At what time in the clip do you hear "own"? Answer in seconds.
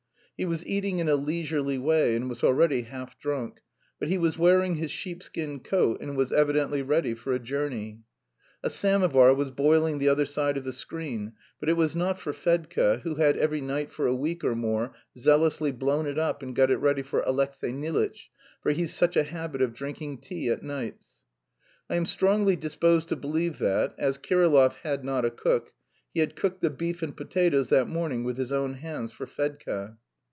28.51-28.73